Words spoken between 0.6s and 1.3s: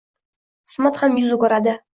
Qismat ham